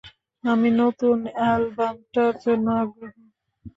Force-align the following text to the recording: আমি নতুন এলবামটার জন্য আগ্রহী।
আমি 0.43 0.69
নতুন 0.81 1.17
এলবামটার 1.49 2.33
জন্য 2.43 2.65
আগ্রহী। 2.81 3.23